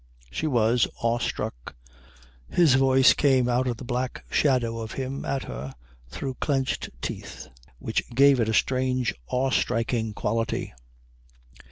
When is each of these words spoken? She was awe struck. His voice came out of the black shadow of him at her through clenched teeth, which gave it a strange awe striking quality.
She 0.31 0.47
was 0.47 0.87
awe 1.03 1.19
struck. 1.19 1.75
His 2.49 2.73
voice 2.73 3.13
came 3.13 3.47
out 3.47 3.67
of 3.67 3.77
the 3.77 3.83
black 3.83 4.25
shadow 4.31 4.79
of 4.79 4.93
him 4.93 5.23
at 5.25 5.43
her 5.43 5.75
through 6.09 6.37
clenched 6.41 6.89
teeth, 7.03 7.49
which 7.77 8.09
gave 8.09 8.39
it 8.39 8.49
a 8.49 8.53
strange 8.55 9.13
awe 9.27 9.51
striking 9.51 10.15
quality. 10.15 10.73